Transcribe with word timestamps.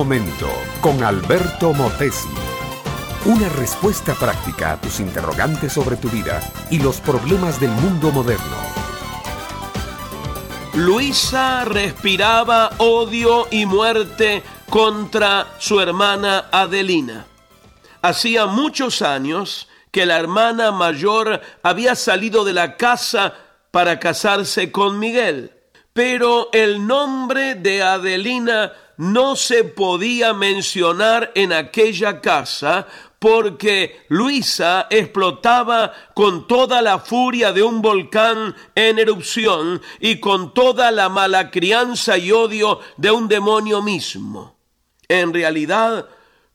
momento 0.00 0.48
con 0.80 1.04
Alberto 1.04 1.74
Motesi. 1.74 2.30
Una 3.26 3.50
respuesta 3.50 4.14
práctica 4.14 4.72
a 4.72 4.80
tus 4.80 4.98
interrogantes 4.98 5.74
sobre 5.74 5.96
tu 5.96 6.08
vida 6.08 6.40
y 6.70 6.78
los 6.78 7.02
problemas 7.02 7.60
del 7.60 7.68
mundo 7.72 8.10
moderno. 8.10 8.56
Luisa 10.72 11.66
respiraba 11.66 12.70
odio 12.78 13.46
y 13.50 13.66
muerte 13.66 14.42
contra 14.70 15.48
su 15.58 15.82
hermana 15.82 16.46
Adelina. 16.50 17.26
Hacía 18.00 18.46
muchos 18.46 19.02
años 19.02 19.68
que 19.90 20.06
la 20.06 20.18
hermana 20.18 20.72
mayor 20.72 21.42
había 21.62 21.94
salido 21.94 22.46
de 22.46 22.54
la 22.54 22.78
casa 22.78 23.34
para 23.70 24.00
casarse 24.00 24.72
con 24.72 24.98
Miguel, 24.98 25.52
pero 25.92 26.48
el 26.54 26.86
nombre 26.86 27.54
de 27.54 27.82
Adelina 27.82 28.72
no 29.00 29.34
se 29.34 29.64
podía 29.64 30.34
mencionar 30.34 31.32
en 31.34 31.54
aquella 31.54 32.20
casa 32.20 32.86
porque 33.18 34.04
Luisa 34.08 34.88
explotaba 34.90 35.90
con 36.12 36.46
toda 36.46 36.82
la 36.82 36.98
furia 36.98 37.50
de 37.50 37.62
un 37.62 37.80
volcán 37.80 38.54
en 38.74 38.98
erupción 38.98 39.80
y 40.00 40.20
con 40.20 40.52
toda 40.52 40.90
la 40.90 41.08
mala 41.08 41.50
crianza 41.50 42.18
y 42.18 42.30
odio 42.30 42.80
de 42.98 43.10
un 43.10 43.26
demonio 43.26 43.80
mismo. 43.80 44.58
En 45.08 45.32
realidad, 45.32 46.06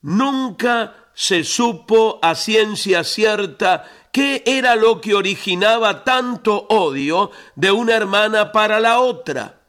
nunca 0.04 0.94
se 1.16 1.44
supo 1.44 2.20
a 2.22 2.36
ciencia 2.36 3.04
cierta 3.04 3.90
qué 4.12 4.44
era 4.46 4.76
lo 4.76 5.02
que 5.02 5.16
originaba 5.16 6.04
tanto 6.04 6.68
odio 6.70 7.32
de 7.56 7.72
una 7.72 7.96
hermana 7.96 8.52
para 8.52 8.80
la 8.80 9.00
otra. 9.00 9.62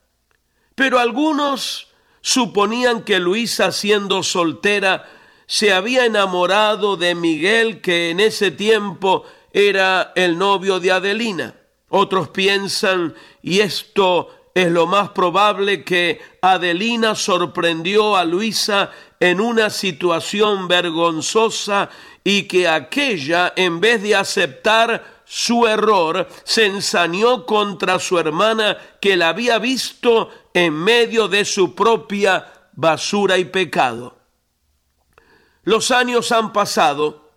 Pero 0.74 0.98
algunos 0.98 1.86
suponían 2.26 3.04
que 3.04 3.20
Luisa, 3.20 3.70
siendo 3.70 4.24
soltera, 4.24 5.08
se 5.46 5.72
había 5.72 6.06
enamorado 6.06 6.96
de 6.96 7.14
Miguel, 7.14 7.80
que 7.80 8.10
en 8.10 8.18
ese 8.18 8.50
tiempo 8.50 9.22
era 9.52 10.12
el 10.16 10.36
novio 10.36 10.80
de 10.80 10.90
Adelina. 10.90 11.54
Otros 11.88 12.30
piensan, 12.30 13.14
y 13.42 13.60
esto 13.60 14.50
es 14.56 14.66
lo 14.72 14.88
más 14.88 15.10
probable, 15.10 15.84
que 15.84 16.20
Adelina 16.42 17.14
sorprendió 17.14 18.16
a 18.16 18.24
Luisa 18.24 18.90
en 19.20 19.40
una 19.40 19.70
situación 19.70 20.66
vergonzosa 20.66 21.90
y 22.24 22.48
que 22.48 22.66
aquella, 22.66 23.52
en 23.54 23.78
vez 23.78 24.02
de 24.02 24.16
aceptar 24.16 25.15
su 25.26 25.66
error, 25.66 26.28
se 26.44 26.66
ensañó 26.66 27.44
contra 27.44 27.98
su 27.98 28.18
hermana 28.18 28.78
que 29.00 29.16
la 29.16 29.30
había 29.30 29.58
visto 29.58 30.30
en 30.54 30.72
medio 30.72 31.26
de 31.26 31.44
su 31.44 31.74
propia 31.74 32.70
basura 32.72 33.36
y 33.36 33.44
pecado. 33.46 34.16
Los 35.64 35.90
años 35.90 36.30
han 36.30 36.52
pasado, 36.52 37.28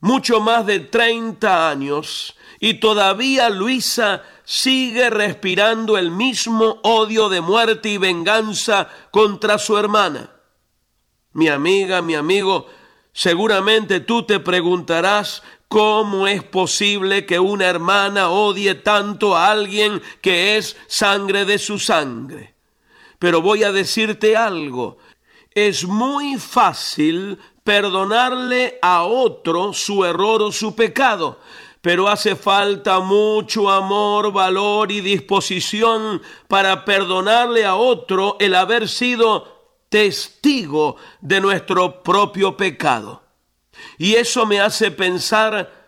mucho 0.00 0.40
más 0.40 0.66
de 0.66 0.80
30 0.80 1.70
años, 1.70 2.36
y 2.60 2.74
todavía 2.74 3.48
Luisa 3.48 4.22
sigue 4.44 5.08
respirando 5.08 5.96
el 5.96 6.10
mismo 6.10 6.78
odio 6.82 7.30
de 7.30 7.40
muerte 7.40 7.88
y 7.88 7.96
venganza 7.96 8.88
contra 9.10 9.56
su 9.56 9.78
hermana. 9.78 10.30
Mi 11.32 11.48
amiga, 11.48 12.02
mi 12.02 12.14
amigo, 12.14 12.66
seguramente 13.14 14.00
tú 14.00 14.24
te 14.24 14.40
preguntarás 14.40 15.42
cómo 15.74 16.28
es 16.28 16.44
posible 16.44 17.26
que 17.26 17.40
una 17.40 17.66
hermana 17.66 18.30
odie 18.30 18.76
tanto 18.76 19.36
a 19.36 19.50
alguien 19.50 20.00
que 20.20 20.56
es 20.56 20.76
sangre 20.86 21.44
de 21.44 21.58
su 21.58 21.80
sangre. 21.80 22.54
Pero 23.18 23.42
voy 23.42 23.64
a 23.64 23.72
decirte 23.72 24.36
algo, 24.36 24.98
es 25.50 25.84
muy 25.84 26.38
fácil 26.38 27.40
perdonarle 27.64 28.78
a 28.82 29.02
otro 29.02 29.72
su 29.72 30.04
error 30.04 30.42
o 30.42 30.52
su 30.52 30.76
pecado, 30.76 31.40
pero 31.80 32.06
hace 32.06 32.36
falta 32.36 33.00
mucho 33.00 33.68
amor, 33.68 34.30
valor 34.30 34.92
y 34.92 35.00
disposición 35.00 36.22
para 36.46 36.84
perdonarle 36.84 37.64
a 37.64 37.74
otro 37.74 38.36
el 38.38 38.54
haber 38.54 38.88
sido 38.88 39.72
testigo 39.88 40.94
de 41.20 41.40
nuestro 41.40 42.00
propio 42.00 42.56
pecado. 42.56 43.23
Y 43.98 44.14
eso 44.14 44.46
me 44.46 44.60
hace 44.60 44.90
pensar 44.90 45.84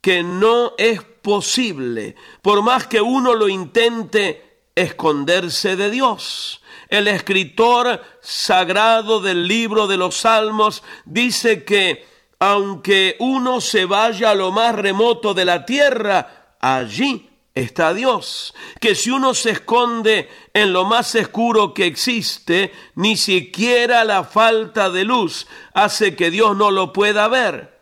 que 0.00 0.22
no 0.22 0.74
es 0.78 1.02
posible, 1.02 2.16
por 2.42 2.62
más 2.62 2.86
que 2.86 3.00
uno 3.00 3.34
lo 3.34 3.48
intente, 3.48 4.62
esconderse 4.74 5.76
de 5.76 5.90
Dios. 5.90 6.62
El 6.88 7.06
escritor 7.08 8.02
sagrado 8.20 9.20
del 9.20 9.46
libro 9.46 9.86
de 9.86 9.96
los 9.96 10.16
Salmos 10.16 10.82
dice 11.04 11.64
que 11.64 12.08
aunque 12.38 13.16
uno 13.20 13.60
se 13.60 13.84
vaya 13.84 14.30
a 14.30 14.34
lo 14.34 14.50
más 14.50 14.74
remoto 14.74 15.34
de 15.34 15.44
la 15.44 15.66
tierra, 15.66 16.56
allí 16.60 17.29
está 17.62 17.94
Dios, 17.94 18.54
que 18.80 18.94
si 18.94 19.10
uno 19.10 19.34
se 19.34 19.50
esconde 19.50 20.28
en 20.52 20.72
lo 20.72 20.84
más 20.84 21.14
oscuro 21.14 21.74
que 21.74 21.86
existe, 21.86 22.72
ni 22.94 23.16
siquiera 23.16 24.04
la 24.04 24.24
falta 24.24 24.90
de 24.90 25.04
luz 25.04 25.46
hace 25.72 26.16
que 26.16 26.30
Dios 26.30 26.56
no 26.56 26.70
lo 26.70 26.92
pueda 26.92 27.28
ver. 27.28 27.78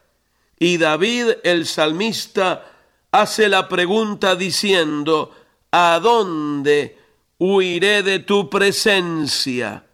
Y 0.58 0.76
David, 0.78 1.30
el 1.44 1.66
salmista, 1.66 2.64
hace 3.10 3.48
la 3.48 3.68
pregunta 3.68 4.36
diciendo, 4.36 5.34
¿a 5.70 5.98
dónde 6.02 6.98
huiré 7.38 8.02
de 8.02 8.18
tu 8.20 8.50
presencia? 8.50 9.84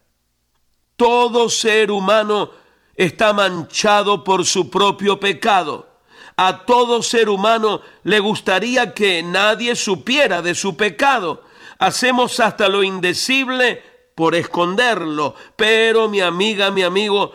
Todo 0.96 1.48
ser 1.48 1.90
humano 1.90 2.50
está 2.94 3.32
manchado 3.32 4.22
por 4.24 4.44
su 4.44 4.70
propio 4.70 5.18
pecado 5.18 5.93
a 6.36 6.64
todo 6.64 7.02
ser 7.02 7.28
humano 7.28 7.80
le 8.02 8.18
gustaría 8.20 8.92
que 8.92 9.22
nadie 9.22 9.76
supiera 9.76 10.42
de 10.42 10.54
su 10.54 10.76
pecado. 10.76 11.44
Hacemos 11.78 12.40
hasta 12.40 12.68
lo 12.68 12.82
indecible 12.82 13.82
por 14.14 14.34
esconderlo. 14.34 15.34
Pero 15.56 16.08
mi 16.08 16.20
amiga, 16.20 16.70
mi 16.70 16.82
amigo, 16.82 17.32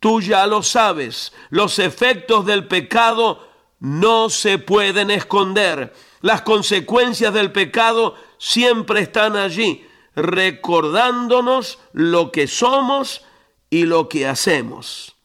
tú 0.00 0.20
ya 0.20 0.46
lo 0.46 0.62
sabes. 0.62 1.32
Los 1.50 1.78
efectos 1.78 2.46
del 2.46 2.66
pecado 2.66 3.48
no 3.80 4.30
se 4.30 4.58
pueden 4.58 5.10
esconder. 5.10 5.94
Las 6.20 6.42
consecuencias 6.42 7.32
del 7.32 7.52
pecado 7.52 8.16
siempre 8.38 9.00
están 9.00 9.36
allí, 9.36 9.86
recordándonos 10.14 11.78
lo 11.92 12.32
que 12.32 12.46
somos 12.48 13.24
y 13.70 13.84
lo 13.84 14.08
que 14.08 14.26
hacemos. 14.26 15.16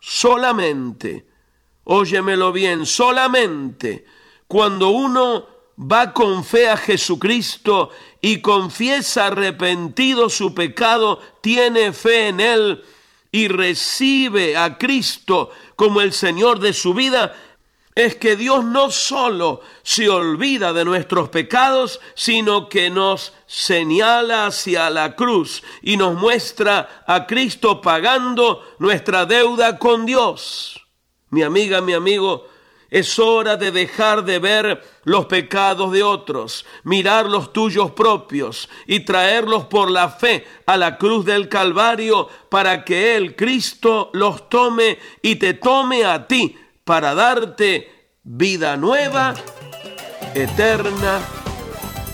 Solamente 0.00 1.31
óyemelo 1.84 2.52
bien, 2.52 2.86
solamente 2.86 4.04
cuando 4.46 4.90
uno 4.90 5.46
va 5.78 6.12
con 6.12 6.44
fe 6.44 6.68
a 6.68 6.76
Jesucristo 6.76 7.90
y 8.20 8.40
confiesa 8.40 9.28
arrepentido 9.28 10.28
su 10.28 10.54
pecado, 10.54 11.20
tiene 11.40 11.92
fe 11.92 12.28
en 12.28 12.40
Él 12.40 12.84
y 13.30 13.48
recibe 13.48 14.56
a 14.56 14.76
Cristo 14.76 15.50
como 15.74 16.02
el 16.02 16.12
Señor 16.12 16.60
de 16.60 16.74
su 16.74 16.92
vida, 16.92 17.34
es 17.94 18.16
que 18.16 18.36
Dios 18.36 18.64
no 18.64 18.90
solo 18.90 19.60
se 19.82 20.08
olvida 20.08 20.72
de 20.72 20.84
nuestros 20.84 21.28
pecados, 21.28 22.00
sino 22.14 22.68
que 22.68 22.90
nos 22.90 23.32
señala 23.46 24.46
hacia 24.46 24.88
la 24.90 25.14
cruz 25.14 25.62
y 25.82 25.96
nos 25.96 26.14
muestra 26.14 27.04
a 27.06 27.26
Cristo 27.26 27.80
pagando 27.80 28.64
nuestra 28.78 29.26
deuda 29.26 29.78
con 29.78 30.06
Dios. 30.06 30.81
Mi 31.32 31.42
amiga, 31.42 31.80
mi 31.80 31.94
amigo, 31.94 32.46
es 32.90 33.18
hora 33.18 33.56
de 33.56 33.72
dejar 33.72 34.22
de 34.22 34.38
ver 34.38 34.84
los 35.04 35.24
pecados 35.24 35.90
de 35.90 36.02
otros, 36.02 36.66
mirar 36.84 37.24
los 37.24 37.54
tuyos 37.54 37.92
propios 37.92 38.68
y 38.86 39.00
traerlos 39.00 39.64
por 39.64 39.90
la 39.90 40.10
fe 40.10 40.44
a 40.66 40.76
la 40.76 40.98
cruz 40.98 41.24
del 41.24 41.48
Calvario 41.48 42.28
para 42.50 42.84
que 42.84 43.16
Él, 43.16 43.34
Cristo, 43.34 44.10
los 44.12 44.50
tome 44.50 44.98
y 45.22 45.36
te 45.36 45.54
tome 45.54 46.04
a 46.04 46.28
ti 46.28 46.54
para 46.84 47.14
darte 47.14 48.18
vida 48.22 48.76
nueva, 48.76 49.32
eterna 50.34 51.18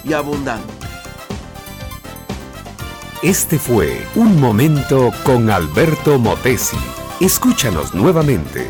y 0.05 0.13
abundante. 0.13 0.73
Este 3.21 3.59
fue 3.59 4.01
Un 4.15 4.39
Momento 4.39 5.11
con 5.25 5.49
Alberto 5.49 6.17
Motesi. 6.19 6.77
Escúchanos 7.19 7.93
nuevamente 7.93 8.69